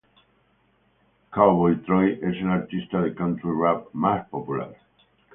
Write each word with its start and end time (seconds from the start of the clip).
Cowboy 1.35 1.75
Troy 1.89 2.13
es 2.23 2.35
el 2.45 2.49
artista 2.55 3.03
de 3.03 3.13
country-rap 3.13 3.93
más 3.93 4.27
popular. 4.29 4.75